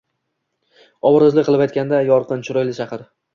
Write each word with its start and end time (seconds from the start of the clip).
Obrazli 1.09 1.43
qilib 1.49 1.63
aytganda, 1.67 2.01
yorqin, 2.09 2.43
chiroyli 2.49 2.75
shahar 2.81 3.07